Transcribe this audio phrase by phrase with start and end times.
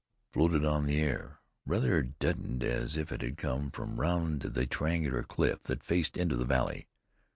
[0.31, 5.21] floated on the air, rather deadened as if it had come from round the triangular
[5.21, 6.87] cliff that faced into the valley.